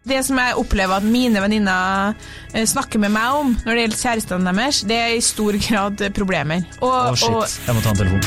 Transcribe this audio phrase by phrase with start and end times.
[0.00, 2.14] Det som jeg opplever at mine venninner
[2.54, 6.00] eh, snakker med meg om når det gjelder kjærestene deres, det er i stor grad
[6.16, 6.64] problemer.
[6.80, 7.28] Og, Å, shit.
[7.28, 8.24] og Jeg må ta en telefon.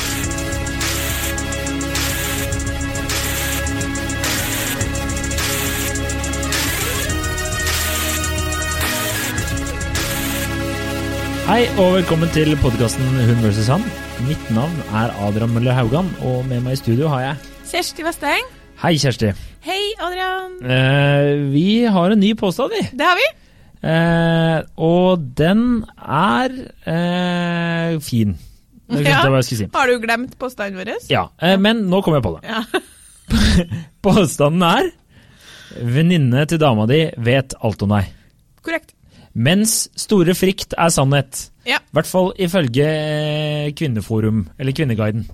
[11.44, 13.66] Hei og velkommen til podkasten Hun vs.
[13.68, 13.82] han.
[14.28, 18.46] Mitt navn er Adrian Møller Haugan, og med meg i studio har jeg Kjersti Vesteng.
[18.80, 19.34] Hei, Kjersti.
[19.64, 20.58] Hei, Adrian.
[20.60, 22.82] Eh, vi har en ny påstand, vi.
[22.92, 23.28] Det har vi.
[23.84, 25.62] Eh, og den
[26.00, 26.52] er
[26.84, 28.34] eh, fin.
[28.84, 29.68] Skulle si.
[29.72, 30.92] Har du glemt påstanden vår?
[31.08, 32.52] Ja, eh, men nå kommer jeg på det.
[32.52, 32.60] Ja.
[34.04, 34.90] Påstanden er
[35.80, 38.12] Venninne til dama di vet alt om deg.
[38.60, 38.92] Korrekt.
[39.32, 41.46] Mens store frykt er sannhet.
[41.64, 41.80] Ja.
[41.80, 45.24] I hvert fall ifølge eh, Kvinneforum, eller Kvinneguiden.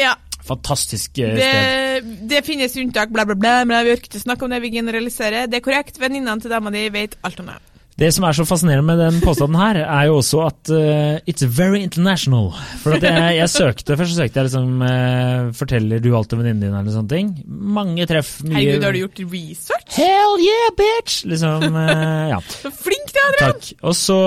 [0.00, 0.16] ja.
[0.44, 2.08] Fantastisk eh, sted.
[2.08, 3.54] Det, det finnes unntak, bla, bla, bla.
[3.68, 5.48] Men vi orker ikke snakke om det, vi generaliserer.
[5.48, 6.00] Det er korrekt.
[6.02, 7.73] Venninnene til dama di vet alt om deg.
[7.94, 11.44] Det som er så fascinerende med den påstanden her, er jo også at uh, it's
[11.46, 12.48] very international.
[12.82, 16.74] For jeg, jeg søkte, Først søkte jeg liksom uh, 'Forteller du alt til venninnen din?'
[16.74, 17.30] eller sånne ting.
[17.46, 18.40] Mange treff.
[18.42, 19.94] Mye Herregud, har du gjort research?
[19.94, 21.20] Hell yeah, bitch!
[21.30, 22.40] Liksom, uh, ja.
[22.64, 23.62] Så flink du er, Adrian!
[23.62, 23.70] Takk.
[23.86, 24.18] Og så,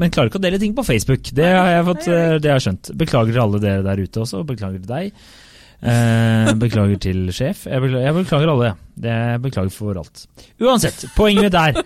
[0.00, 1.28] men klarer ikke å dele ting på Facebook.
[1.36, 2.94] Det har jeg fått, det har jeg skjønt.
[3.04, 4.40] Beklager til alle dere der ute også.
[4.48, 5.12] Beklager til deg.
[5.80, 7.64] Eh, beklager til sjef.
[7.70, 8.70] Jeg beklager, jeg beklager alle.
[9.00, 10.24] Jeg beklager for alt.
[10.60, 11.78] Uansett, poenget mitt er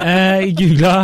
[0.00, 0.94] eh, Googla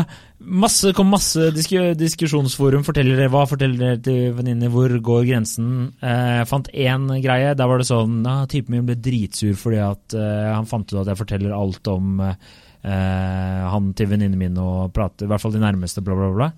[0.42, 2.84] masse, kom masse disk diskusjonsforum.
[2.86, 3.44] Forteller dere hva?
[3.48, 5.70] Forteller dere til venninner hvor går grensen?
[6.02, 7.54] Eh, fant én greie.
[7.58, 11.02] Der var det sånn ah, Typen min ble dritsur fordi at eh, han fant ut
[11.02, 12.36] at jeg forteller alt om eh,
[12.82, 16.52] han til venninnen min og prater, i hvert fall de nærmeste, bla, bla, bla.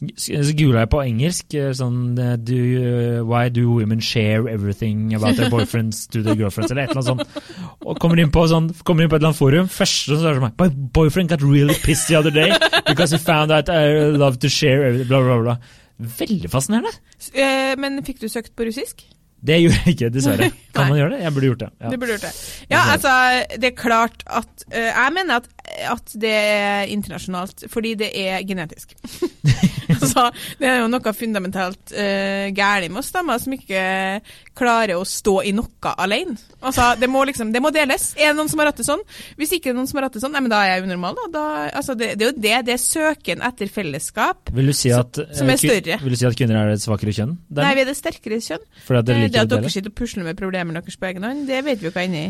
[0.00, 5.12] Så googla jeg på engelsk eh, sånn eh, do you, Why do women share everything
[5.14, 6.72] about their boyfriends to their girlfriends?
[6.72, 7.84] Eller et eller annet sånt.
[7.84, 9.68] Og kommer inn på, sånn, kommer inn på et eller annet forum.
[9.68, 12.48] Første som står sånn My boyfriend got really pissed the other day
[12.88, 15.58] because he found out I love to share everything, bla, bla, bla.
[16.00, 16.96] Veldig fascinerende.
[17.36, 19.04] Eh, Men fikk du søkt på russisk?
[19.40, 20.50] Det gjorde jeg ikke, dessverre.
[20.76, 21.20] Kan man gjøre det?
[21.24, 21.68] Jeg burde gjort det.
[21.80, 21.90] Ja.
[21.96, 22.32] burde gjort det.
[22.72, 23.12] Ja, altså,
[23.56, 25.48] det er klart at eh, Jeg mener at,
[25.90, 28.96] at det er internasjonalt, fordi det er genetisk.
[29.94, 30.26] altså,
[30.60, 33.84] det er jo noe fundamentalt uh, galt med oss damer som ikke
[34.56, 36.36] klarer å stå i noe alene.
[36.60, 38.10] Altså, det må liksom, det må deles.
[38.18, 39.02] Er det noen som har hatt det sånn?
[39.40, 40.88] Hvis ikke det er noen som har hatt det sånn, nei, men da er jeg
[40.88, 41.30] unormal, da.
[41.38, 41.46] da
[41.80, 42.56] altså, det, det er jo det.
[42.68, 44.52] Det er søken etter fellesskap.
[44.56, 46.00] Vil du si at, eh, Som er større.
[46.04, 47.38] Vil du si at kvinner er et svakere kjønn?
[47.48, 47.64] Der?
[47.64, 48.68] Nei, vi er det sterkere kjønn.
[48.84, 51.26] Fordi at dere Eh, det at dere sitter og pusler med problemene deres på egen
[51.26, 52.24] hånd, det vet vi jo hva er inni.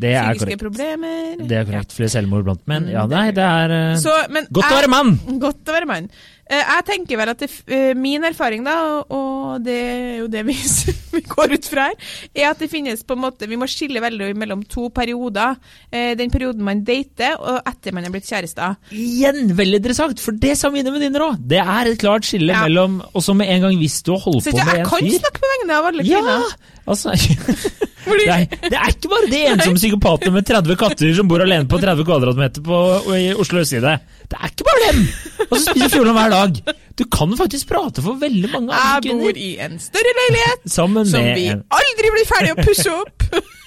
[0.00, 0.62] Det er Psykiske korrekt.
[0.62, 1.46] problemer.
[1.48, 1.92] Det er korrekt.
[1.92, 2.88] Flere selvmord blant menn.
[2.90, 5.18] Ja, nei, det er eh, Så, men Godt å jeg- være mann!
[5.38, 6.08] Godt å være mann.
[6.52, 10.16] Eh, jeg tenker vel at det, f- eh, min erfaring, da, og- og det er
[10.22, 11.94] jo det vi, s- vi går ut fra her,
[12.34, 15.56] er at det finnes på en måte Vi må skille veldig mellom to perioder.
[15.92, 18.76] Eh, den perioden man dater, og etter man er blitt kjærester.
[18.90, 21.36] Igjen veldig interessant, for det sa mine venninner òg.
[21.46, 22.64] Det er et klart skille Ja.
[22.66, 24.90] mellom Også med en gang hvis du har holdt Så på jeg, med jeg en
[24.90, 25.18] kan fyr.
[25.20, 26.18] snakke på vegne av alle Ja!
[26.20, 26.54] kvinner.
[26.88, 27.12] Altså,
[28.02, 31.44] Fordi, det, er, det er ikke bare de ensomme psykopatene med 30 katter som bor
[31.44, 32.80] alene på 30 kvadratmeter på,
[33.18, 33.94] i Oslo østside.
[34.32, 35.02] Det er ikke bare dem!
[35.48, 36.60] Og så spiser fjolen hver dag.
[36.98, 41.08] Du kan faktisk prate for veldig mange andre jeg bor i en større leilighet Sammen
[41.08, 43.28] som vi aldri blir ferdig å pusse opp.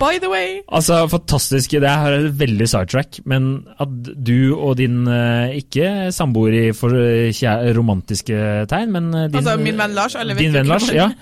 [0.00, 0.58] By the way.
[0.68, 3.92] Altså, Fantastisk Det her er et veldig sidetrack, men at
[4.26, 7.44] du og din eh, ikke samboer i for eh,
[7.76, 11.12] romantiske tegn, men eh, din, Altså, min venn Lars, alle vet din venn Lars, ja.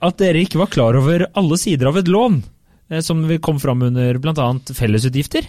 [0.00, 2.40] At dere ikke var klar over alle sider av et lån,
[2.90, 4.46] eh, som vi kom fram under bl.a.
[4.72, 5.48] fellesutgifter.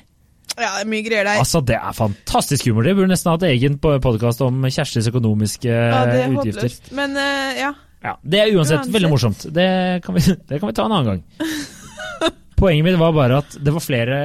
[0.57, 1.39] Ja, det er mye greier der.
[1.43, 2.83] Altså, Det er fantastisk humor.
[2.87, 6.65] Det burde nesten hatt egen podkast om Kjerstis økonomiske Ja, det er utgifter.
[6.65, 6.91] håpløst.
[6.97, 7.73] Men uh, ja.
[8.03, 8.93] Ja, Det er uansett, Uansett.
[8.95, 9.45] veldig morsomt.
[9.53, 9.67] Det
[10.05, 11.23] kan, vi, det kan vi ta en annen gang.
[12.57, 14.17] Poenget mitt var bare at det var flere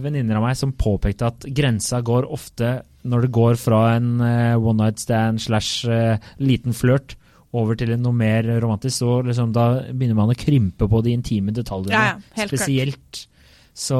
[0.00, 4.54] venninner av meg som påpekte at grensa går ofte når det går fra en eh,
[4.56, 7.18] one night stand slash eh, liten flørt
[7.56, 11.54] over til noe mer romantisk, så liksom da begynner man å krympe på de intime
[11.54, 11.96] detaljene.
[11.96, 12.60] Ja, ja, helt klart.
[12.60, 13.26] spesielt.
[13.80, 13.96] Så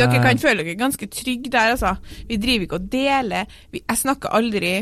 [0.00, 1.94] Dere kan føle dere ganske trygge der, altså.
[2.28, 3.58] Vi driver ikke og deler.
[3.74, 4.72] Jeg snakker aldri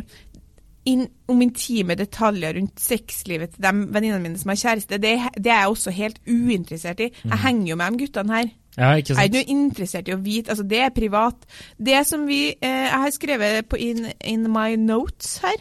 [0.91, 4.99] inn, om intime detaljer rundt sexlivet til de venninnene mine som har kjæreste.
[5.01, 7.11] Det, det er jeg også helt uinteressert i.
[7.25, 8.53] Jeg henger jo med de guttene her.
[8.77, 11.45] Ja, ikke Jeg er ikke noe interessert i å vite, altså det er privat.
[11.79, 15.57] Det som vi, eh, Jeg har skrevet på in, in my notes her,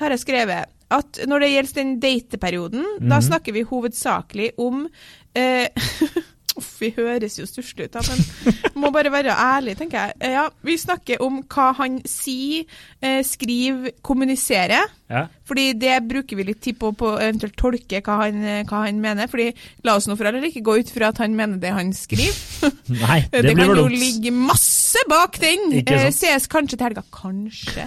[0.00, 3.22] har jeg skrevet at når det gjelder den dateperioden, da Mhm.
[3.28, 4.88] snakker vi hovedsakelig om
[5.34, 5.68] eh,
[6.84, 8.20] vi høres jo stusslige ut, da, men
[8.84, 10.34] må bare være ærlig, tenker jeg.
[10.36, 12.68] Ja, vi snakker om hva han sier,
[13.02, 14.86] eh, skriver, kommuniserer.
[15.12, 15.26] Ja.
[15.44, 18.38] Fordi det bruker vi litt tid på på eventuelt tolke hva han,
[18.68, 19.28] hva han mener.
[19.30, 19.50] Fordi
[19.84, 22.32] la oss nå for heller ikke gå ut fra at han mener det han skriver.
[23.04, 25.68] Nei, det, Det, blir kan jo ligge masse bak den.
[25.82, 26.22] Ikke Eh, sant?
[26.22, 27.04] ses kanskje til helga.
[27.14, 27.84] Kanskje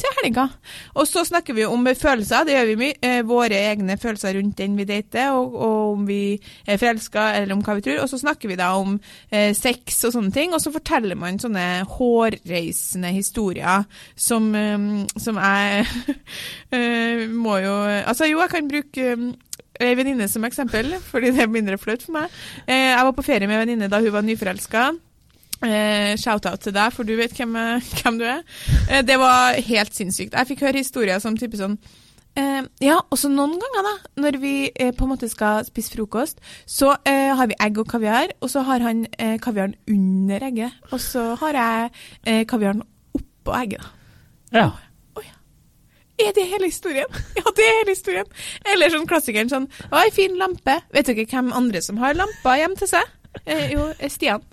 [0.00, 0.46] til helga.
[0.94, 2.96] Og så snakker vi om følelser, det gjør vi mye.
[3.04, 6.22] Eh, våre egne følelser rundt den vi dater, og, og om vi
[6.66, 8.00] er forelska, eller om hva vi tror.
[8.04, 8.96] Og så snakker vi da om
[9.30, 13.86] eh, sex og sånne ting, og så forteller man sånne hårreisende historier
[14.16, 14.88] som, eh,
[15.20, 15.86] som jeg
[16.76, 19.12] eh, må jo Altså jo, jeg kan bruke
[19.80, 22.34] Ei venninne som eksempel, fordi det er mindre flaut for meg.
[22.68, 24.90] Jeg var på ferie med en venninne da hun var nyforelska.
[25.60, 28.38] Eh, Shout-out til deg, for du vet hvem, eh, hvem du er.
[28.88, 30.32] Eh, det var helt sinnssykt.
[30.32, 31.74] Jeg fikk høre historier som type sånn
[32.40, 33.92] eh, Ja, også noen ganger, da,
[34.24, 37.90] når vi eh, på en måte skal spise frokost, så eh, har vi egg og
[37.92, 39.02] kaviar, og så har han
[39.42, 42.80] kaviaren under egget, og så har jeg kaviaren
[43.18, 43.84] oppå egget.
[44.52, 44.62] da.
[44.62, 44.70] Ja.
[46.20, 47.08] Er det hele historien?
[47.38, 48.26] Ja, det er hele historien.
[48.68, 50.74] Eller sånn klassikeren sånn Å, ei fin lampe.
[50.92, 53.14] Vet dere hvem andre som har lamper hjemme til seg?
[53.72, 54.44] Jo, Stian.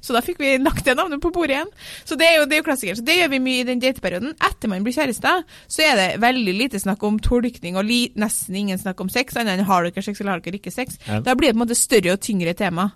[0.00, 1.72] Så da fikk vi lagt det navnet på bordet igjen.
[2.08, 3.00] Så det er jo, det er jo klassikeren.
[3.00, 4.34] Så det gjør vi mye i den dateperioden.
[4.50, 8.58] Etter man blir kjærester, så er det veldig lite snakk om tolkning og li, nesten
[8.62, 9.38] ingen snakk om sex.
[9.40, 10.98] Annet enn har dere sex eller har dere ikke sex.
[11.06, 11.20] Ja.
[11.24, 12.90] Da blir det på en måte større og tyngre tema.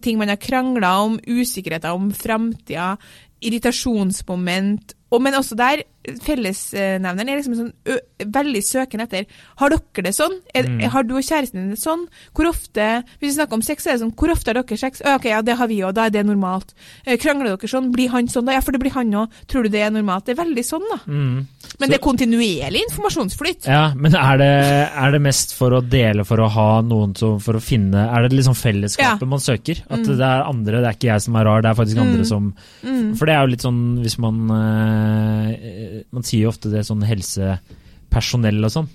[0.00, 2.94] Ting man har krangla om, usikkerheter om framtida,
[3.40, 4.94] irritasjonsmoment.
[5.10, 5.84] Og, men også der,
[6.24, 7.96] fellesnevneren er liksom sånn ø,
[8.32, 9.26] veldig søken etter
[9.60, 10.38] Har dere det sånn?
[10.56, 10.80] Er, Mm.
[10.92, 12.06] Har du og kjæresten din det sånn?
[12.36, 12.84] Hvor ofte
[13.20, 15.00] Hvis vi snakker om sex, så er det sånn Hvor ofte har dere sex?
[15.04, 16.72] Å, ok, ja, det har vi òg, da er det normalt.
[17.20, 17.90] Krangler dere sånn?
[17.92, 18.56] Blir han sånn, da?
[18.56, 19.36] Ja, for det blir han òg.
[19.48, 20.26] Tror du det er normalt?
[20.28, 20.98] Det er veldig sånn, da.
[21.08, 21.46] Mm.
[21.80, 23.68] Men det er kontinuerlig informasjonsflyt.
[23.68, 24.50] Ja, men er det,
[25.04, 28.28] er det mest for å dele, for å ha noen som For å finne Er
[28.28, 29.26] det liksom fellesskapet Ja.
[29.28, 29.82] man søker?
[29.88, 30.06] At Mm.
[30.06, 32.26] det er andre, det er ikke jeg som er rar, det er faktisk andre Mm.
[32.26, 32.54] som
[32.84, 33.16] Mm.
[33.28, 37.04] For det er jo litt sånn hvis man eh, Man sier jo ofte det sånn
[37.04, 38.86] helsepersonell og sånn.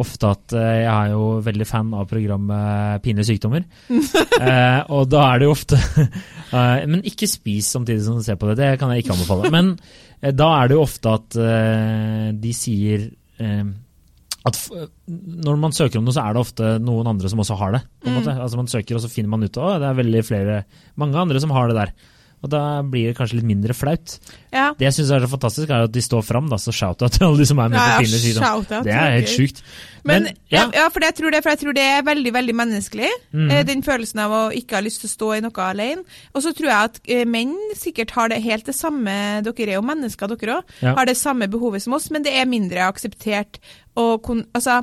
[0.00, 3.66] Ofte at eh, jeg er jo veldig fan av programmet Pinlige sykdommer.
[3.92, 5.76] eh, og da er det jo ofte
[6.56, 9.50] eh, Men ikke spis samtidig som du ser på det, det kan jeg ikke anbefale.
[9.52, 9.74] Men
[10.22, 13.10] eh, da er det jo ofte at eh, de sier
[13.42, 14.58] at
[15.18, 17.82] når man søker om noe, så er det ofte noen andre som også har det.
[18.00, 18.40] på en Mm.
[18.44, 20.56] Altså Man søker, og så finner man ut at det er veldig flere,
[20.96, 21.92] mange andre som har det der.
[22.42, 24.16] Og da blir det kanskje litt mindre flaut.
[24.50, 24.72] Ja.
[24.78, 27.28] Det jeg syns er så fantastisk, er at de står fram, da, så shout-out til
[27.28, 28.64] alle de som er med Ja, på Pinlig sykdom.
[28.88, 29.62] Det er helt sjukt.
[30.02, 30.64] Men, Men, ja.
[30.74, 30.88] ja.
[30.90, 33.12] For jeg tror det, for jeg tror det er veldig veldig menneskelig.
[33.30, 36.02] Eh, Den følelsen av å ikke ha lyst til å stå i noe alene.
[36.34, 39.14] Og så tror jeg at eh, menn sikkert har det helt det samme,
[39.46, 42.50] dere er jo mennesker dere òg, har det samme behovet som oss, men det er
[42.50, 43.62] mindre akseptert.
[43.94, 44.82] Og altså,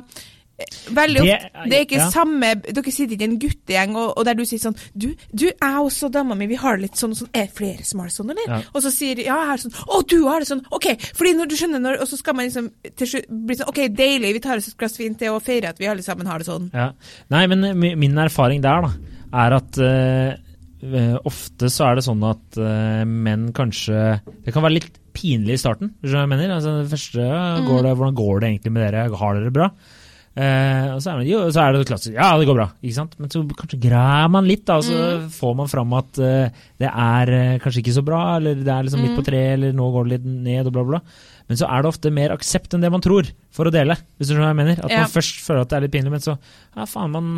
[0.96, 2.08] Veldig ofte, det er ikke ja.
[2.12, 5.46] samme Dere sitter ikke i en guttegjeng og, og der du sier sånn Du, du
[5.48, 7.30] jeg også dama mi, vi har det litt sånn og sånn.
[7.32, 8.50] Er det flere som har det sånn, eller?
[8.50, 8.60] Ja.
[8.74, 9.76] Og så sier ja, jeg har det sånn.
[9.86, 10.62] Å, du har det sånn.
[10.76, 13.82] Ok, fordi når du skjønner når Og så skal man liksom til bli sånn Ok,
[13.96, 16.42] deilig, vi tar oss et glass vin til og feirer at vi alle sammen har
[16.42, 16.70] det sånn.
[16.74, 16.90] Ja.
[17.32, 20.32] Nei, men min erfaring der, da, er at eh,
[20.82, 25.56] eh, ofte så er det sånn at eh, menn kanskje Det kan være litt pinlig
[25.58, 26.52] i starten, hvis du mener.
[26.54, 29.08] Altså, det første, ja, går det, hvordan går det egentlig med dere?
[29.20, 29.70] Har dere det bra?
[30.36, 32.68] Eh, og så er, det, jo, så er det klassisk Ja, det går bra.
[32.80, 33.16] ikke sant?
[33.18, 35.24] Men så kanskje greier man litt, da, så Mm.
[35.34, 36.48] får man fram at uh,
[36.78, 39.18] det er uh, kanskje ikke så bra, eller det er liksom midt Mm.
[39.18, 41.00] på treet, eller nå går det litt ned, og bla, bla.
[41.50, 43.96] Men så er det ofte mer aksept enn det man tror, for å dele.
[44.20, 44.84] Hvis du skjønner hva jeg mener.
[44.84, 45.00] At Ja.
[45.02, 46.38] man først føler at det er litt pinlig, men så
[46.76, 47.34] ja, faen, man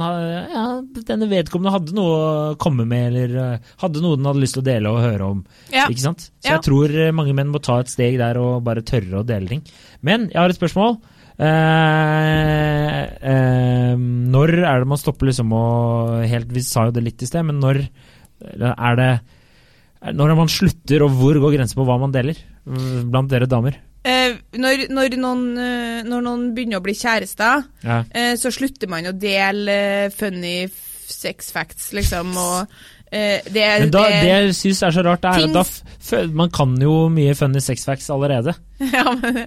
[0.53, 4.53] ja, denne vedkommende hadde noe å komme med, eller eh, hadde noe den hadde lyst
[4.53, 5.41] til å dele og høre om.
[5.73, 5.87] Ja.
[5.89, 6.29] Ikke sant?
[6.45, 6.59] Så Ja.
[6.59, 9.63] jeg tror mange menn må ta et steg der og bare tørre å dele ting.
[10.03, 11.01] Men jeg har et spørsmål.
[11.43, 13.95] Eh, eh,
[14.33, 15.63] når er det man stopper liksom å
[16.29, 17.83] helt, Vi sa jo det litt i sted, men når
[18.63, 19.11] er det
[20.19, 22.39] Når er man slutter, og hvor går grensen på hva man deler?
[22.67, 23.77] mm, Blant dere damer.
[24.05, 28.01] Eh, når, når, noen, eh, når noen begynner å bli kjærester, Ja.
[28.11, 30.67] eh, så slutter man å dele eh, funny
[31.13, 32.67] sex facts, liksom, og eh,
[33.13, 36.73] det, Men da, det, det jeg syns er så rart, er at da man kan
[36.81, 38.55] jo mye funny sex facts allerede.
[38.97, 39.43] ja, men,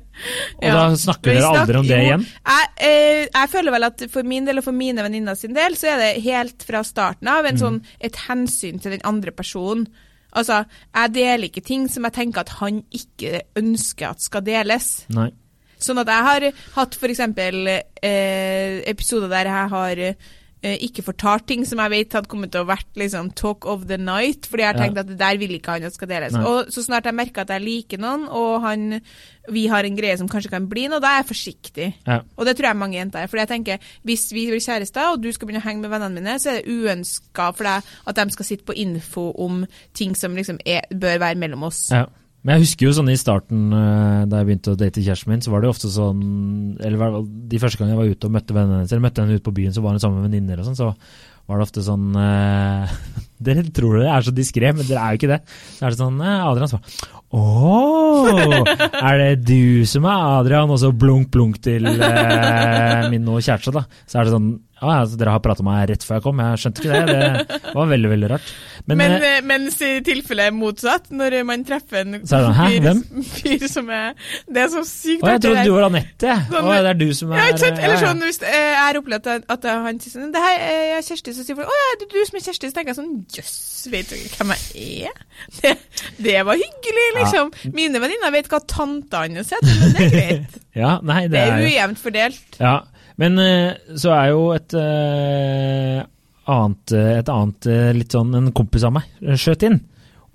[0.62, 2.26] Og da snakker dere aldri snakker- om det igjen.
[2.46, 5.76] Jeg, eh, jeg føler vel at for min del og for mine venninner sin del,
[5.80, 7.62] så er det helt fra starten av en Mm.
[7.64, 9.88] sånn, et hensyn til den andre personen.
[10.36, 15.06] Altså, jeg deler ikke ting som jeg tenker at han ikke ønsker at skal deles.
[15.10, 15.32] Nei.
[15.80, 20.14] Sånn at jeg har hatt eksempel eh, episoder der jeg har eh,
[20.82, 23.98] ikke fortalt ting som jeg vet hadde kommet til å vært liksom talk of the
[23.98, 25.02] night, fordi jeg har Ja.
[25.02, 26.34] at det der vil ikke han at skal deles.
[26.34, 26.44] Nei.
[26.44, 29.02] Og så snart jeg merker at jeg liker noen, og han,
[29.52, 31.94] vi har en greie som kanskje kan bli noe, da er jeg forsiktig.
[32.08, 32.22] Ja.
[32.38, 33.28] Og det tror jeg mange jenter er.
[33.28, 36.14] Fordi jeg tenker, Hvis vi blir kjærester, og du skal begynne å henge med vennene
[36.22, 40.16] mine, så er det uønska for deg at de skal sitte på info om ting
[40.16, 41.90] som liksom er, bør være mellom oss.
[41.92, 42.06] Ja.
[42.46, 45.42] Men jeg husker jo sånn i starten, eh, da jeg begynte å date kjæresten min,
[45.42, 46.20] så var det ofte sånn
[46.78, 49.48] Eller de første gangene jeg var ute og møtte vennene hennes, eller møtte henne ute
[49.48, 50.92] på byen, så var hun sammen med venninner og sånn, så
[51.46, 52.94] var det ofte sånn eh,
[53.46, 55.42] Dere tror dere er så diskré, men dere er jo ikke det.
[55.76, 56.80] Så er det sånn eh, Adrian så
[57.36, 58.62] Å!
[59.10, 60.72] er det du som er Adrian?
[60.72, 63.84] Og så blunk, blunk til eh, min nå kjæreste, da.
[64.06, 64.54] Så er det sånn
[64.86, 66.42] Ja, altså, dere har prata med meg rett før jeg kom.
[66.44, 67.20] Jeg skjønte ikke det.
[67.56, 68.52] Det var veldig, veldig rart.
[68.86, 72.52] Men, Men, eh, eh, mens i tilfellet motsatt, når man treffer en sånn,
[72.84, 73.00] hvem?
[73.26, 74.12] fyr som er
[74.46, 76.36] Det er så sykt Å, jeg trodde du var Anette.
[76.52, 77.48] Sånn, Å, det er du som er Ja?
[77.56, 78.02] Eller ja, ja.
[78.04, 81.58] sånn, hvis jeg har opplevd at, han sier sånn Det her er Kjersti, så sier
[81.58, 82.70] folk Å ja, det er du som er Kjersti.
[82.70, 83.56] Så tenker jeg sånn Jøss,
[83.94, 85.24] vet du hvem jeg er?
[85.62, 85.72] Det,
[86.22, 87.52] det var hyggelig, liksom.
[87.76, 90.62] Mine venninner vet hva tanta hans heter, men det er greit.
[90.76, 92.58] Ja, nei, det Det er er ujevnt fordelt.
[92.60, 92.74] Ja,
[93.22, 96.02] men eh, så er jo et eh,
[96.52, 99.80] annet, eh, et annet litt sånn En kompis av meg skjøt inn.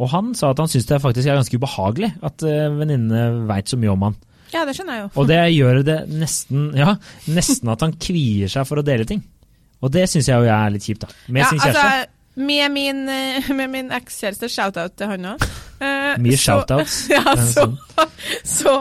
[0.00, 3.76] Og han sa at han syns det faktisk er ganske ubehagelig at venninnene veit så
[3.76, 4.14] mye om han.
[4.50, 5.10] Ja, det skjønner jeg jo.
[5.20, 6.94] Og det gjør det nesten Ja,
[7.30, 9.20] nesten at han kvier seg for å dele ting.
[9.84, 11.20] Og det syns jeg jo er litt kjipt, da.
[11.28, 11.84] Med ja, sin kjæreste.
[11.84, 12.16] Altså,
[12.49, 13.04] med min,
[13.60, 15.44] med min ekskjæreste, shout-out til han òg.
[16.25, 17.02] Mye shoutouts.
[17.12, 17.76] Ja, så, sånn.
[18.56, 18.75] så,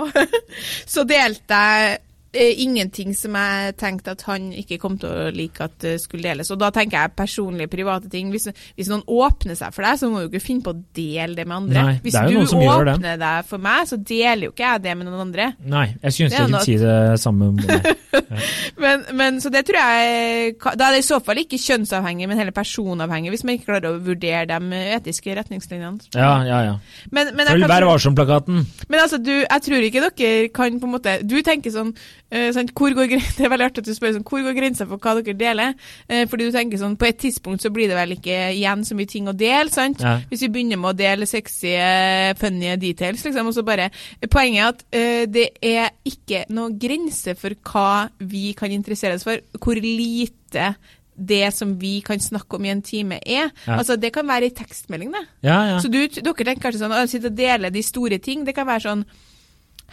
[0.87, 1.99] så delte jeg
[2.33, 6.51] ingenting som jeg tenkte at han ikke kom til å like at det skulle deles.
[6.53, 8.29] Og da tenker jeg personlige, private ting.
[8.33, 11.37] Hvis, hvis noen åpner seg for deg, så må du ikke finne på å dele
[11.37, 11.85] det med andre.
[11.87, 15.25] Nei, hvis du åpner deg for meg, så deler jo ikke jeg det med noen
[15.25, 15.51] andre.
[15.65, 17.89] Nei, jeg skulle ønske jeg kunne si det samme om deg.
[18.79, 22.39] Men, men så det tror jeg Da er det i så fall ikke kjønnsavhengig, men
[22.39, 26.09] heller personavhengig, hvis man ikke klarer å vurdere de etiske retningslinjene.
[26.15, 26.75] Ja, ja, ja.
[27.11, 28.63] Men, men, Følg Vær varsom-plakaten.
[28.87, 31.91] men altså, du, jeg tror ikke dere kan på en måte Du tenker sånn,
[32.31, 34.87] eh, sant, hvor går Det er veldig artig at du spør sånn, hvor går grensa
[34.89, 35.73] for hva dere deler?
[36.07, 38.97] Eh, fordi du tenker sånn, på et tidspunkt så blir det vel ikke igjen så
[38.97, 40.03] mye ting å dele, sant?
[40.05, 40.17] Ja.
[40.29, 43.89] Hvis vi begynner med å dele sexy, eh, funny details, liksom, og så bare
[44.29, 49.25] Poenget er at eh, det er ikke noe grense for hva vi kan interessere oss
[49.27, 50.73] for, hvor lite
[51.19, 53.49] det som vi kan snakke om i en time er.
[53.67, 53.77] Ja.
[53.77, 55.25] Altså, det kan være ei tekstmelding, det.
[55.43, 55.79] Ja, ja.
[55.83, 58.67] Så du, dere tenker kanskje sånn, å sitte og dele de store ting, det kan
[58.69, 59.05] være sånn,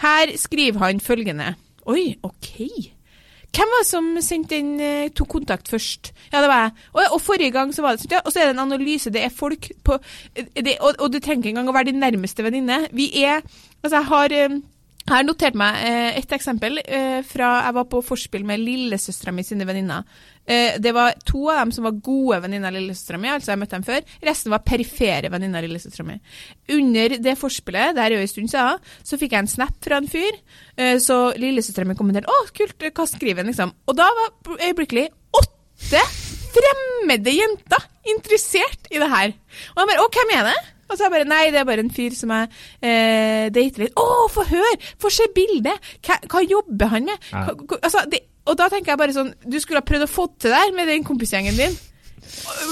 [0.02, 1.54] her skriver han følgende.
[1.86, 2.52] Oi, ok.
[3.56, 6.10] Hvem var det som sendte inn, eh, tok kontakt først?
[6.32, 6.72] Ja, det var jeg.
[6.92, 9.12] Og, og forrige gang så var det sånn, ja, og så er det en analyse,
[9.14, 9.96] det er folk på,
[10.34, 12.82] eh, det, og, og du trenger ikke engang å være din nærmeste venninne.
[12.92, 13.46] Vi er,
[13.80, 14.58] altså jeg har, eh,
[15.06, 19.30] jeg har notert meg eh, et eksempel eh, fra jeg var på forspill med lillesøstera
[19.34, 20.02] mi sine venninner.
[20.42, 23.60] Eh, det var to av dem som var gode venninner av lillesøstera mi, altså jeg
[23.62, 24.02] møtte dem før.
[24.26, 26.18] Resten var perifere venninner av lillesøstera mi.
[26.74, 30.02] Under det forspillet, det er jo en stund siden, så fikk jeg en snap fra
[30.02, 30.42] en fyr.
[31.02, 33.72] Så lillesøstera mi kommenterte 'Å, kult, hva skriver han?' liksom.
[33.86, 35.06] Og da var øyeblikkelig
[35.38, 36.02] åtte
[36.56, 39.36] fremmede jenter interessert i det her.
[39.76, 41.66] Og jeg bare 'Å, hvem er det?' Og så er jeg bare Nei, det er
[41.68, 42.48] bare en fyr som jeg
[42.82, 43.98] eh, dater litt.
[43.98, 44.76] Å, få høre!
[45.02, 45.90] Få se bildet!
[46.06, 47.28] Hva, hva jobber han med?
[47.32, 50.10] Hva, hva, altså, det, og da tenker jeg bare sånn Du skulle ha prøvd å
[50.10, 51.74] få til det der med den kompisgjengen din.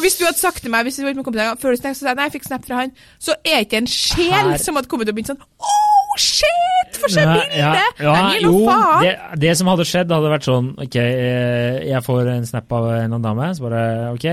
[0.03, 2.07] Hvis du hadde sagt til meg hvis du var med kompisgjengen, før du snakket, så
[2.07, 4.79] sa jeg nei, jeg fikk snap fra han, så er ikke en sjel Her- som
[4.79, 6.99] hadde kommet og begynt sånn Oh, shit!
[7.03, 7.55] Få se bildet!
[7.59, 7.71] Ja,
[8.03, 9.05] ja, Nei, jo, faen!
[9.05, 9.13] det,
[9.45, 12.97] det som hadde skjedd, hadde vært sånn Ok, eh, jeg får en snap av en
[12.97, 13.83] eller annen dame, så bare
[14.15, 14.29] ok.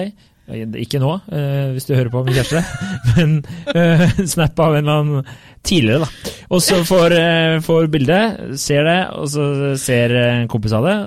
[0.50, 2.60] Ikke nå, eh, hvis du hører på min kjæreste,
[3.14, 3.38] men
[3.72, 5.30] uh, snap av en eller annen
[5.64, 6.34] tidligere, da.
[6.52, 9.46] Og så får, eh, får bildet, ser det, og så
[9.80, 10.98] ser en kompis av det,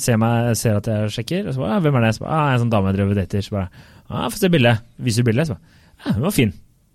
[0.00, 2.38] ser, meg, ser at jeg sjekker, og så bare ah, 'Hvem er det?' Så bare,
[2.38, 3.68] ah, 'En sånn dame jeg drev og dater.' Så bare
[4.08, 6.54] 'Ja, 'Få se bildet.' Viser bildet, så bare 'Ja, hun var fin'.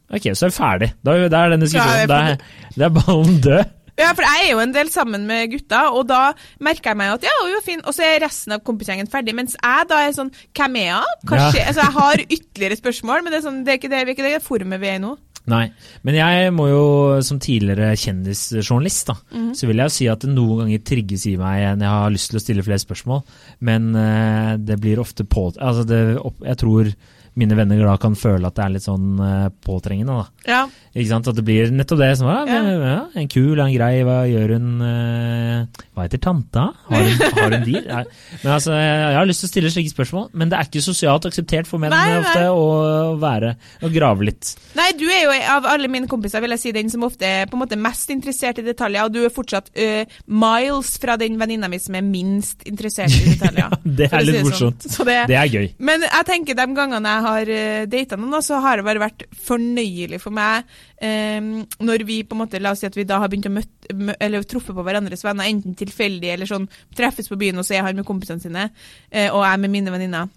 [0.10, 0.89] Ok, så er vi ferdig.
[1.06, 3.75] Da, da er denne diskusjonen Ja, er ballen død.
[4.00, 7.18] Ja, for jeg er jo en del sammen med gutta, og da merker jeg meg
[7.18, 9.36] at ja, hun er fin, og så er resten av kompisgjengen ferdig.
[9.36, 11.18] Mens jeg da er sånn Hvem er hun?
[11.27, 11.65] Kanskje Ja.
[11.70, 14.39] Altså, jeg har ytterligere spørsmål, men det er, sånn, det er ikke det, vi er
[14.46, 15.18] forumet vi er i nå.
[15.50, 15.63] Nei,
[16.06, 16.82] men jeg må jo
[17.25, 19.53] som tidligere kjendisjournalist, da, Mhm.
[19.56, 22.12] så vil jeg jo si at det noen ganger trigges i meg når jeg har
[22.13, 23.24] lyst til å stille flere spørsmål,
[23.62, 25.48] men uh, det blir ofte på...
[25.58, 26.01] Altså det,
[26.46, 26.94] jeg tror
[27.39, 30.19] mine venner da kan føle at det er litt sånn eh, påtrengende.
[30.19, 30.50] da.
[30.50, 30.62] Ja.
[30.93, 31.27] Ikke sant?
[31.31, 32.12] At det blir nettopp det.
[32.19, 32.62] som ja, Ja.
[32.75, 36.63] ja, En kul, en grei, hva gjør hun eh, Hva heter tanta?
[36.89, 37.67] Har hun, har hun?
[37.69, 38.03] Nei.
[38.43, 41.27] Men altså, Jeg har lyst til å stille slike spørsmål, men det er ikke sosialt
[41.29, 42.19] akseptert for menn Nei, nei.
[42.24, 43.53] ofte å være
[43.86, 44.53] og grave litt.
[44.77, 47.46] Nei, du er jo av alle mine kompiser vil jeg si den som ofte er
[47.50, 51.38] på en måte mest interessert i detaljer, og du er fortsatt uh, miles fra den
[51.39, 53.77] venninna mi som er minst interessert i detaljer.
[53.86, 54.50] Det er si litt sånn.
[54.50, 54.88] morsomt.
[54.89, 55.08] Sånn.
[55.10, 55.67] det, Det er gøy.
[55.89, 59.03] Men jeg tenker de gangene jeg har uh, data noen, da, så har det bare
[59.03, 60.67] vært fornøyelig for meg
[61.01, 61.39] eh,
[61.83, 63.95] når vi på en måte, la oss si at vi da har begynt å møtte,
[63.95, 67.77] mø eller truffet på hverandres venner, enten tilfeldig eller sånn, treffes på byen, og så
[67.77, 68.69] er han med kompisene sine,
[69.12, 70.36] eh, og jeg med mine venninner.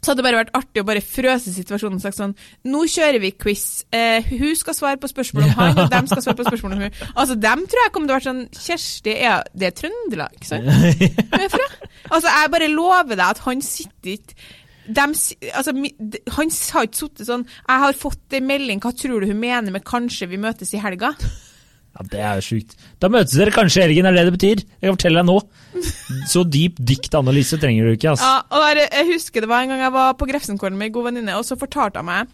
[0.00, 2.30] Så hadde det bare vært artig å bare frøse situasjonen og sagt sånn
[2.72, 3.82] Nå kjører vi quiz.
[3.92, 6.84] Eh, hun skal svare på spørsmål om han, og dem skal svare på spørsmål om
[6.86, 7.02] hun.
[7.12, 10.48] Altså, dem tror jeg kommer til å være sånn Kjersti, er, det er Trøndelag, ikke
[10.48, 10.70] sant?
[11.34, 11.68] Hvor er fra?
[12.08, 14.48] Altså, jeg bare lover deg at han sitter ikke
[14.96, 15.14] dem,
[15.54, 19.40] altså, han har ikke sittet sånn 'Jeg har fått en melding, hva tror du hun
[19.40, 21.14] mener med 'kanskje vi møtes i helga'?
[21.90, 22.76] Ja, Det er jo sjukt.
[23.02, 24.60] Da møtes dere kanskje i helgen, er det det betyr?
[24.62, 25.38] Jeg kan fortelle deg nå.
[26.32, 28.28] Så dyp diktanalyse trenger du ikke, altså.
[28.30, 30.94] Ja, og der, jeg husker det var en gang jeg var på Grefsenkollen med en
[30.94, 32.30] god venninne, og så fortalte hun meg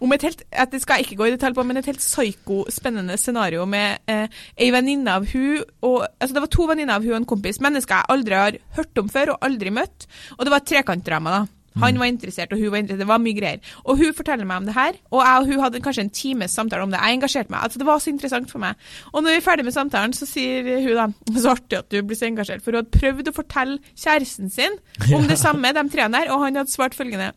[0.00, 2.00] om et helt at Det skal jeg ikke gå i detalj på, men et helt
[2.00, 6.94] psyko spennende scenario med eh, ei venninne av hun og Altså, det var to venninner
[6.94, 7.58] av hun og en kompis.
[7.60, 10.06] Mennesker jeg aldri har hørt om før, og aldri møtt.
[10.38, 11.59] Og det var et trekantdrama, da.
[11.78, 13.04] Han var interessert, og hun var interessert.
[13.04, 13.74] Det var mye greier.
[13.84, 16.56] Og hun forteller meg om det her, og jeg og hun hadde kanskje en times
[16.56, 17.00] samtale om det.
[17.02, 17.60] Jeg engasjerte meg.
[17.62, 18.88] Altså, det var så interessant for meg.
[19.12, 21.08] Og når vi er ferdig med samtalen, så sier hun da
[21.40, 24.80] Så artig at du blir så engasjert, for hun hadde prøvd å fortelle kjæresten sin
[25.14, 27.30] om det samme, de tre der, og han hadde svart følgende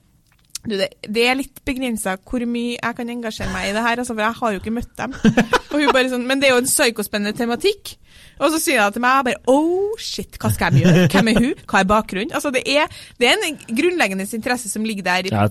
[0.64, 4.00] du, det, det er litt begrensa hvor mye jeg kan engasjere meg i det her,
[4.00, 5.16] altså, for jeg har jo ikke møtt dem.
[5.74, 7.96] Og hun bare sånn, Men det er jo en psykospennende tematikk.
[8.40, 11.08] Og så sier hun til meg jeg bare Oh shit, hva skal jeg gjøre?
[11.14, 11.66] Hvem er hun?
[11.70, 12.34] Hva er bakgrunnen?
[12.34, 12.88] Altså, det er,
[13.22, 15.46] det er en grunnleggende interesse som ligger der Ja,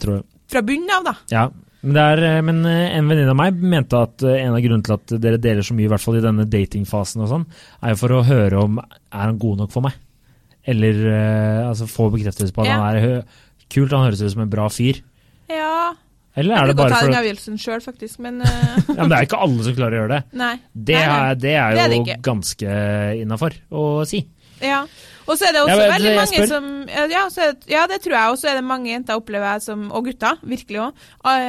[0.52, 1.14] fra bunnen av, da.
[1.32, 1.44] Ja,
[1.82, 4.60] men, det er, eh, men eh, en venninne av meg mente at eh, en av
[4.62, 7.46] grunnene til at dere deler så mye, i hvert fall i denne datingfasen og sånn,
[7.82, 9.96] er jo for å høre om er han god nok for meg.
[10.62, 11.00] Eller
[11.66, 12.76] altså få bekreftelse på at Ja.
[12.78, 13.24] han er
[13.66, 15.00] kult, han høres ut som en bra fyr.
[15.50, 15.90] Ja.
[16.32, 18.52] Eller er Jeg det bruker å bare ta den avgjørelsen sjøl, faktisk, men uh...
[18.96, 20.38] ja, Men det er ikke alle som klarer å gjøre det.
[20.40, 20.52] Nei.
[20.72, 21.16] Det Nei, nei.
[21.16, 22.76] er, det er Det er det ganske
[23.20, 24.22] innafor å si.
[24.62, 24.84] Ja.
[25.26, 26.68] Og så er det også Ja, veldig mange som
[27.12, 28.32] ja, så ja, det tror jeg.
[28.32, 31.04] Og så er det mange jenter, opplever jeg, som, og gutter, virkelig òg,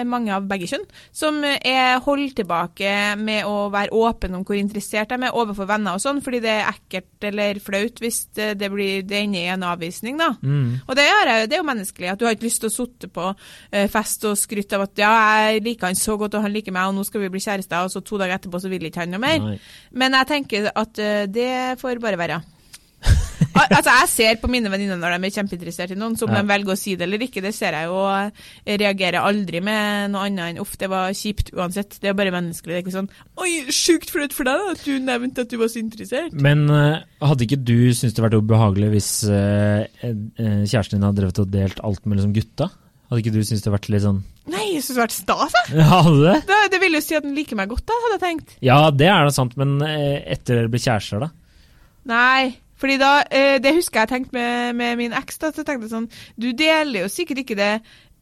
[0.10, 5.12] mange av begge kjønn, som er holdt tilbake med å være åpen om hvor interessert
[5.12, 8.70] de er overfor venner og sånn, fordi det er ekkelt eller flaut hvis det, det
[8.74, 10.32] blir det ender i en avvisning, da.
[10.42, 10.84] Mm.
[10.88, 13.10] Og det er, det er jo menneskelig, at du har ikke lyst til å sitte
[13.13, 15.13] på eh, fest og skryte av at ja,
[15.50, 17.86] jeg liker han så godt, og han liker meg, og nå skal vi bli kjærester,
[17.86, 19.39] og så to dager etterpå så vil ikke han noe mer.
[19.44, 19.60] Nei.
[20.00, 22.42] Men jeg tenker at eh, det får bare være.
[23.54, 26.34] Al altså, Jeg ser på mine venninner når de er kjempeinteressert i noen, så om
[26.34, 26.42] Ja.
[26.42, 28.02] de velger å si det eller ikke, det ser jeg jo.
[28.66, 32.00] Jeg reagerer aldri med noe annet enn uff, det var kjipt uansett.
[32.02, 32.74] Det er bare menneskelig.
[32.74, 33.10] Det er ikke sånn
[33.44, 36.34] oi, sjukt flaut for deg at du nevnte at du var så interessert.
[36.34, 41.22] Men eh, hadde ikke du syntes det vært ubehagelig hvis eh, eh, kjæresten din hadde
[41.22, 42.70] drevet og delt alt med liksom gutta?
[43.10, 45.77] Hadde ikke du syntes det vært litt sånn Nei, jeg syns det vært stas, jeg.
[45.79, 46.34] Ja, Hadde det?
[46.50, 48.56] Det, det ville jo si at den liker meg godt, da, hadde jeg tenkt.
[48.66, 51.29] Ja, det er da sant, men eh, etter dere ble kjærester, da?
[52.12, 52.50] Nei,
[52.83, 55.37] fordi da eh, Det husker jeg tenkte med, med min eks.
[55.39, 57.69] da, så tenkte jeg sånn Du deler jo sikkert ikke det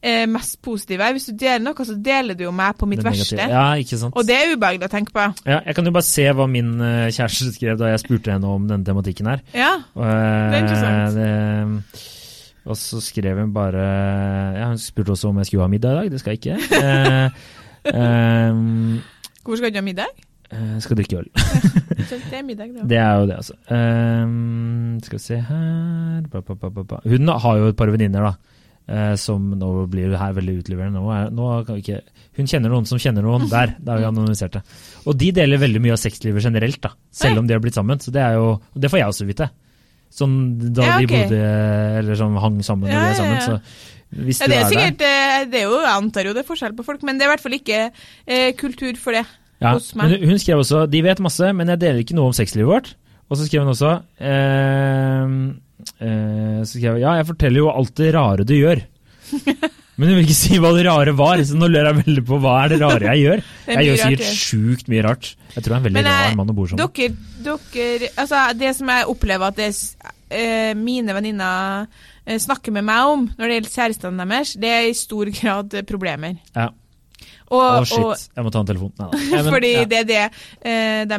[0.02, 1.08] eh, mest positive.
[1.16, 3.38] Hvis du deler noe, så deler du jo meg på mitt verste.
[3.38, 4.14] Ja, ikke sant.
[4.18, 5.26] Og det er ubehagelig å tenke på.
[5.46, 8.50] Ja, jeg kan jo bare se hva min eh, kjæreste skrev da jeg spurte henne
[8.50, 9.44] om denne tematikken her.
[9.54, 9.76] Ja.
[9.94, 11.16] Og, Det er interessant.
[11.18, 12.08] det-
[12.62, 13.82] og så skrev hun bare
[14.54, 16.10] Ja, hun spurte også om jeg skulle ha middag i dag.
[16.12, 16.58] Det skal jeg ikke.
[16.78, 17.30] Eh,
[17.98, 19.00] ehm,
[19.42, 20.06] Hvor skal du ha middag?
[20.52, 21.30] Jeg skal drikke øl.
[22.30, 22.86] Det er middag, det.
[22.90, 23.54] Det er jo det, altså.
[23.70, 27.00] Um, skal vi se her ba, ba, ba.
[27.08, 28.58] Hun har jo et par venninner, da.
[28.92, 30.98] Uh, som nå blir jo her veldig utleverende.
[31.00, 32.00] Nå er, nå kan vi ikke,
[32.38, 33.46] hun kjenner noen som kjenner noen.
[33.50, 34.62] Der, da har vi anonymisert det.
[35.06, 36.90] Og de deler veldig mye av sexlivet generelt, da.
[37.14, 38.00] Selv om de har blitt sammen.
[38.02, 39.50] Så det er jo Det får jeg også vite.
[40.12, 40.36] Sånn
[40.76, 41.38] da Ja, de bodde
[42.02, 43.38] Eller sånn hang sammen når Ja, de er sammen.
[43.38, 43.46] ja.
[43.46, 46.42] Så hvis Ja, det er er sikkert eh, Det er jo, Jeg antar jo det
[46.42, 47.78] er forskjell på folk, men det er i hvert fall ikke
[48.26, 49.22] eh, kultur for det
[49.62, 50.10] Ja, hos meg.
[50.10, 52.94] men hun skrev også De vet masse, men jeg deler ikke noe om sexlivet vårt.
[53.30, 55.36] Og så skrev hun også eh,
[56.02, 58.82] eh, så skrev hun, Ja, jeg forteller jo alt det rare du gjør.
[60.00, 62.38] Men hun vil ikke si hva det rare var, så nå lurer jeg veldig på
[62.40, 63.42] hva er det rare jeg gjør.
[63.68, 65.28] Jeg gjør sikkert sjukt mye rart.
[65.52, 66.94] Jeg tror jeg er en veldig jeg- rar mann å bo sammen med.
[66.96, 69.68] Dere, dere Altså, det som jeg opplever at det,
[70.32, 71.86] eh, mine venninner
[72.26, 75.76] eh, snakker med meg om når det gjelder kjærestene deres, det er i stor grad
[75.86, 76.38] problemer.
[76.56, 76.70] Ja.
[77.52, 78.00] Å, oh, shit.
[78.00, 78.92] og, Jeg må ta en telefon.
[79.02, 79.22] Nei.
[79.32, 79.84] Men- fordi ja.
[79.90, 81.18] det er det eh, de,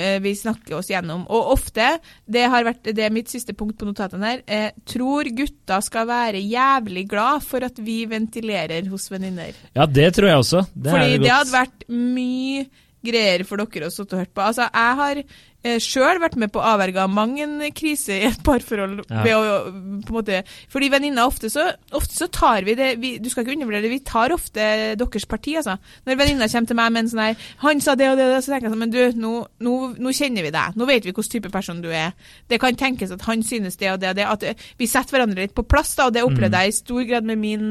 [0.00, 1.26] eh, vi snakker oss gjennom.
[1.28, 1.90] Og ofte,
[2.24, 6.08] det har vært det er mitt siste punkt på notatene her, eh, tror gutta skal
[6.08, 9.52] være jævlig glad for at vi ventilerer hos venninner.
[9.74, 10.64] ja, det tror jeg også.
[10.72, 12.64] Det Fordi det det hadde vært mye
[13.04, 14.44] greier for dere å sitte og hørt på.
[14.44, 15.20] Altså, jeg har
[15.64, 19.02] eh, sjøl vært med på å avverge mang en krise i et parforhold.
[19.08, 19.38] Ja.
[19.38, 19.72] Å,
[20.12, 23.86] måte, fordi venninner ofte så, ofte så tar vi det vi, Du skal ikke undervurdere
[23.86, 24.68] det, vi tar ofte
[25.00, 25.76] deres parti, altså.
[26.06, 28.32] Når venninna kommer til meg med en sånn her 'Han sa det og det og
[28.34, 30.76] det', så tenker jeg sånn Men du, nå, nå, nå kjenner vi deg.
[30.76, 32.12] Nå vet vi hvilken type person du er.
[32.48, 34.24] Det kan tenkes at han synes det og det og det.
[34.24, 34.44] At
[34.78, 37.38] vi setter hverandre litt på plass, da, og det opplevde jeg i stor grad med
[37.38, 37.70] min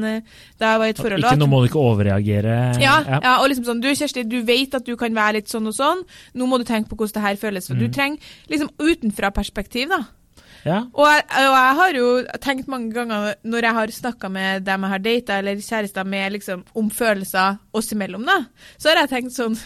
[0.60, 1.24] da jeg var i et forhold.
[1.24, 2.56] Ikke nå må du ikke overreagere.
[2.80, 3.36] ja, ja.
[3.40, 6.02] og liksom sånn, du Kjersti, du vet at du kan være litt sånn og sånn,
[6.34, 7.68] nå må du tenke på hvordan det her føles.
[7.68, 10.04] For Du trenger liksom utenfra-perspektiv, da.
[10.64, 10.78] Ja.
[10.96, 12.06] Og jeg, og jeg har jo
[12.40, 16.32] tenkt mange ganger når jeg har snakka med dem jeg har data eller kjærester med
[16.38, 18.38] liksom, om følelser oss imellom, da,
[18.80, 19.58] så har jeg tenkt sånn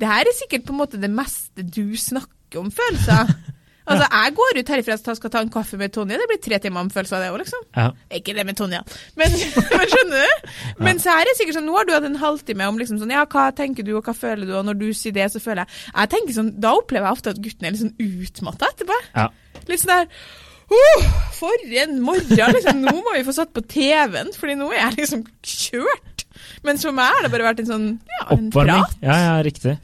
[0.00, 3.30] Det her er sikkert på en måte det meste du snakker om følelser.
[3.86, 6.58] Altså, Jeg går ut herifra og skal ta en kaffe med Tonje, det blir tre
[6.62, 7.62] timer om følelser av det òg, liksom.
[7.76, 7.86] ja.
[8.18, 8.82] Ikke det med Tonja,
[9.16, 9.32] men,
[9.72, 10.52] men skjønner du?
[10.84, 13.10] Men så er det sikkert sånn, nå har du hatt en halvtime om liksom sånn,
[13.16, 15.64] ja, hva tenker du og hva føler du, og når du sier det, så føler
[15.64, 19.00] jeg Jeg tenker sånn, Da opplever jeg ofte at gutten er litt sånn utmatta etterpå.
[19.16, 19.26] ja.
[19.68, 20.08] Litt sånn der
[20.70, 21.02] Oh,
[21.34, 21.50] For
[21.82, 22.52] en morgen!
[22.54, 26.22] liksom, Nå må vi få satt på TV-en, Fordi nå er jeg liksom kjørt.
[26.62, 28.84] Mens for meg har det bare vært en sånn ja, en Oppvarming.
[28.84, 28.94] prat.
[29.02, 29.74] Ja, ja, riktig.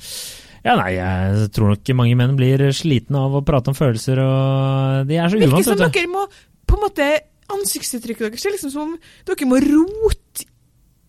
[0.66, 5.06] Ja, nei, jeg tror nok mange menn blir slitne av å prate om følelser, og
[5.06, 5.98] de er så Virker uvant, som vet du.
[6.00, 6.26] dere må
[6.66, 7.08] på en måte
[7.54, 8.94] Ansiktsuttrykket deres er liksom som om
[9.28, 10.48] dere må rote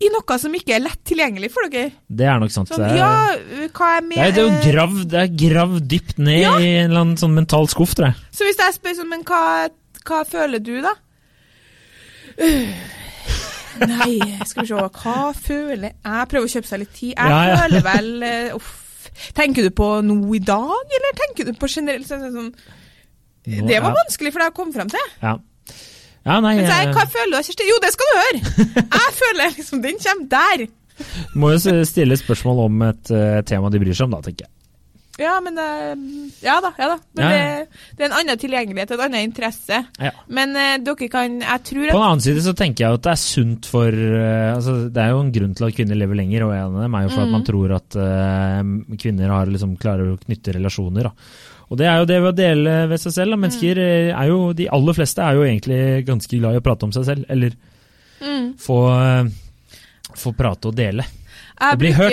[0.05, 1.89] i noe som ikke er lett tilgjengelig for dere.
[2.05, 2.69] Det er nok sant.
[2.69, 3.07] Sånn, ja,
[3.73, 6.51] hva er med det, er, det jo gravd, det er gravd dypt ned Ja.
[6.61, 8.21] i en eller annen sånn mental skuff, tror jeg.
[8.37, 9.41] Så hvis jeg spør sånn, men hva,
[10.05, 10.93] hva føler du, da?
[13.87, 16.27] Nei, skal vi se, hva føler jeg?
[16.31, 17.11] Prøver å kjøpe seg litt tid.
[17.17, 17.57] Jeg Ja, ja.
[17.63, 18.76] føler vel eh, Uff.
[19.37, 22.51] Tenker du på noe i dag, eller tenker du på generelt sånn, sånn,
[23.47, 23.99] Nå Det var ja.
[24.01, 25.05] vanskelig for deg å komme fram til.
[25.21, 25.37] Ja.
[26.25, 27.69] ja, nei, Men så jeg, jeg hva føler du, Kjersti?
[27.69, 28.41] Jo, det skal du høre!
[28.81, 30.67] Jeg føler liksom Den kommer der.
[31.37, 34.56] må jo stille spørsmål om et uh, tema de bryr seg om, da, tenker jeg.
[35.17, 35.95] Ja, men eh,
[36.45, 36.97] Ja da, ja da.
[37.17, 37.29] Men Ja.
[37.31, 39.79] Det, det er en annen tilgjengelighet, en annen interesse.
[39.97, 40.11] Ja.
[40.29, 42.93] Men uh, dere kan Jeg tror at På at den annen side så tenker jeg
[42.99, 45.97] at det er sunt for uh, altså Det er jo en grunn til at kvinner
[45.97, 47.33] lever lenger, og en av dem er jo for at Mm.
[47.39, 51.09] man tror at uh, kvinner har liksom klarer å knytte relasjoner.
[51.09, 51.11] Da.
[51.67, 53.33] Og det er jo det ved å dele ved seg selv.
[53.33, 53.41] Da.
[53.41, 54.13] Mennesker Mm.
[54.21, 57.03] er jo De aller fleste er jo egentlig ganske glad i å prate om seg
[57.09, 57.57] selv, eller
[58.21, 58.53] mm.
[58.61, 58.77] få,
[60.15, 61.03] få prate og dele.
[61.57, 62.11] Jeg bruker,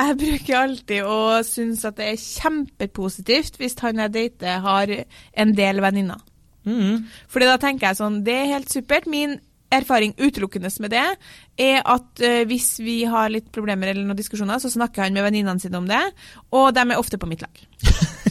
[0.00, 5.56] jeg bruker alltid å synes at det er kjempepositivt hvis han jeg dater har en
[5.56, 6.22] del venninner.
[6.64, 7.02] Mm.
[7.28, 9.08] Fordi da tenker jeg sånn, det er helt supert.
[9.10, 9.36] Min
[9.74, 11.04] erfaring utelukkende med det
[11.60, 15.26] er at uh, hvis vi har litt problemer eller noen diskusjoner, så snakker han med
[15.26, 16.02] venninnene sine om det,
[16.54, 17.64] og de er ofte på mitt lag.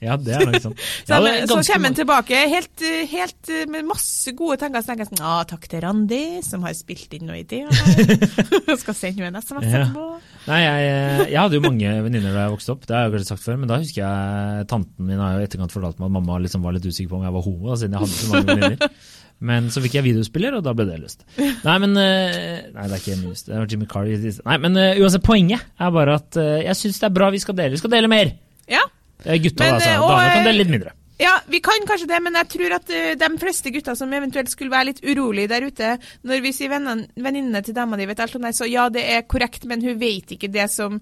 [0.00, 0.74] Ja, det er nok sånn.
[0.80, 4.80] Så, Ja, han- så kommer han tilbake helt, eh, helt eh, med masse gode tanker.
[4.80, 7.62] Så tenker jeg sånn, ah, takk til Randi, som har spilt inn noe i det.
[7.68, 8.76] her.
[8.82, 9.82] Skal sende henne en SMS Ja.
[9.84, 10.06] etterpå.
[10.48, 13.32] Nei, jeg, jeg hadde jo mange venninner da jeg vokste opp, det har jeg kanskje
[13.34, 16.38] sagt før, men da husker jeg tanten min har jo etterkant fortalt meg at mamma
[16.40, 18.54] liksom var litt usikker på om jeg var homo, da, siden jeg hadde så mange
[18.54, 19.02] venninner.
[19.50, 21.22] Men så fikk jeg videospiller, og da ble det løst.
[21.40, 23.46] Nei, men eh, Nei, det er ikke minst.
[23.48, 24.08] Det var Jimmy Carr.
[24.44, 27.40] Nei, men eh, uansett, poenget er bare at eh, jeg syns det er bra vi
[27.40, 27.72] skal dele.
[27.76, 28.32] Vi skal dele mer!
[28.68, 29.90] Ja, Eh, Gutta, Men, altså.
[29.90, 30.92] eh, Damer kan det dele litt mindre.
[31.20, 34.48] Ja, vi kan kanskje det, men jeg tror at eh, de fleste gutter som eventuelt
[34.48, 35.90] skulle være litt urolige der ute,
[36.24, 39.26] når vi sier venninnene til dama di vet alt om deg, så ja, det er
[39.28, 40.96] korrekt, men hun vet ikke det som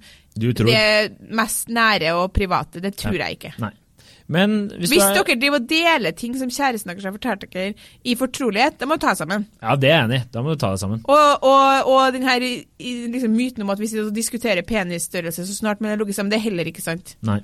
[0.75, 2.81] det mest nære og private.
[2.83, 3.53] Det tror jeg ikke.
[3.63, 3.71] Nei.
[4.29, 7.71] Men hvis, Hvis er, dere driver og deler ting som kjæresten deres har fortalt dere
[8.05, 9.47] i fortrolighet, da må du ta det sammen.
[9.63, 10.25] Ja, det er jeg enig i.
[10.35, 11.01] Da må du ta det sammen.
[11.09, 15.47] Og, og, og den her i- i liksom myten om at hvis vi diskuterer penisstørrelse
[15.49, 17.15] så snart man har ligget sammen, det er heller ikke sant.
[17.25, 17.39] Nei.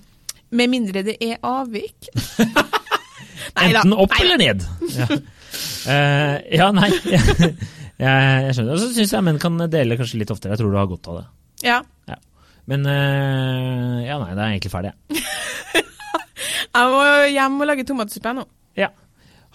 [0.51, 2.11] Med mindre det er avvik.
[3.65, 4.65] Enten opp eller ned.
[4.95, 6.91] Ja, uh, ja nei.
[7.15, 8.75] jeg, jeg skjønner.
[8.75, 10.55] Og så syns jeg menn kan dele kanskje litt oftere.
[10.55, 11.27] Jeg tror du har godt av det.
[11.71, 11.81] Ja.
[12.71, 14.93] Men uh, ja, nei, det er egentlig ferdig.
[15.13, 15.25] jeg.
[16.75, 18.43] Jeg må hjem og lage tomatsuppe nå.
[18.75, 18.89] Ja.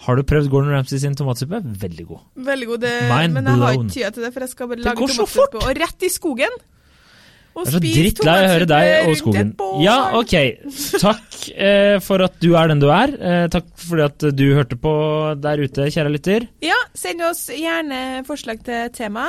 [0.06, 1.58] Har du prøvd Gordon Ramsay sin tomatsuppe?
[1.82, 2.22] Veldig god.
[2.46, 2.92] Veldig god, det,
[3.34, 6.06] men jeg har ikke tida til det, for jeg skal bare lage tomatsuppe og rett
[6.06, 6.56] i skogen.
[7.54, 9.48] Og Jeg er så drittlei av å høre deg og skogen.
[9.82, 10.34] Ja, ok.
[11.02, 13.10] Takk eh, for at du er den du er.
[13.18, 14.92] Eh, takk for at du hørte på
[15.42, 16.46] der ute, kjære lytter.
[16.64, 19.26] Ja, send oss gjerne forslag til tema,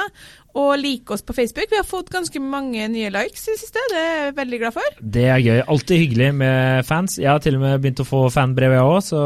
[0.53, 1.71] og like oss på Facebook.
[1.71, 4.77] Vi har fått ganske mange nye likes i det siste, det er jeg veldig glad
[4.77, 5.01] for.
[5.17, 5.59] Det er gøy.
[5.65, 7.17] Alltid hyggelig med fans.
[7.17, 9.25] Jeg har til og med begynt å få fanbrev, jeg òg, så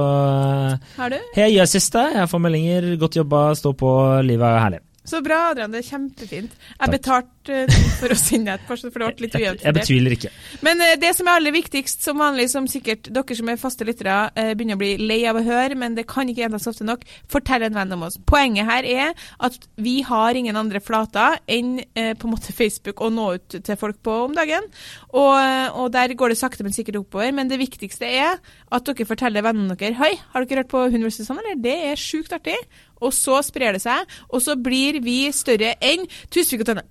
[0.95, 1.19] Har du?
[1.35, 2.09] Hei, jeg siste.
[2.15, 2.93] Jeg får meldinger.
[3.01, 4.85] Godt jobba, stå på, livet er herlig.
[5.05, 5.73] Så bra, Adrian.
[5.73, 6.53] Det er kjempefint.
[6.79, 9.65] Jeg betalte uh, for å sende et par, for det ble litt ujevnt.
[9.65, 10.31] jeg betviler ikke.
[10.65, 13.85] Men eh, det som er aller viktigst, som vanlig, som sikkert dere som er faste
[13.85, 16.87] lyttere eh, begynner å bli lei av å høre, men det kan ikke gjentas ofte
[16.87, 18.17] nok, fortell en venn om oss.
[18.25, 23.03] Poenget her er at vi har ingen andre flater enn eh, på en måte Facebook
[23.05, 24.65] å nå ut til folk på om dagen.
[25.13, 27.29] Og, eh, og der går det sakte, men sikkert oppover.
[27.35, 28.41] Men det viktigste er
[28.73, 31.21] at dere forteller vennene deres Hei, har dere hørt på Hun vs.
[31.27, 31.61] Sånn, eller?
[31.61, 32.57] Det er sjukt artig.
[33.05, 36.85] Og så sprer det seg, og så blir vi større enn Tusvik og Tønne.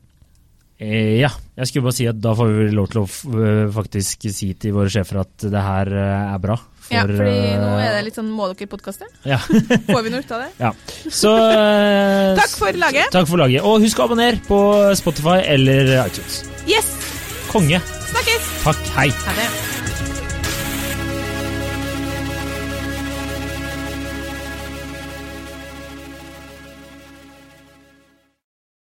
[0.82, 4.24] Eh, ja, jeg skulle bare si at da får vi lov til å øh, faktisk
[4.34, 6.56] si til våre sjefer at det her øh, er bra.
[6.84, 9.06] For, ja, fordi nå er det litt sånn Må dere podkaste?
[9.24, 9.38] ja.
[9.92, 10.50] Får vi noe ut av det?
[10.58, 10.72] ja.
[11.08, 11.30] Så
[12.36, 13.08] Takk for laget.
[13.14, 13.64] Takk for laget.
[13.64, 14.58] Og husk å abonnere på
[15.00, 16.42] Spotify eller iTunes.
[16.68, 16.90] Yes!
[17.54, 17.80] Konge.
[18.10, 18.50] Snakkes!
[18.66, 18.84] Takk.
[18.98, 19.08] Hei.
[19.28, 19.73] Ha det.